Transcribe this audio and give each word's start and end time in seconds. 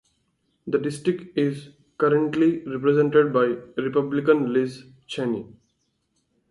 The 0.65 0.79
district 0.79 1.37
is 1.37 1.69
currently 1.99 2.63
represented 2.65 3.31
by 3.31 3.57
Republican 3.79 4.51
Liz 4.51 4.83
Cheney. 5.05 5.45